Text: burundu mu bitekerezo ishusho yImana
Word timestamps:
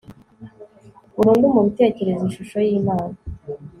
burundu 1.15 1.45
mu 1.53 1.61
bitekerezo 1.67 2.21
ishusho 2.27 2.57
yImana 2.67 3.15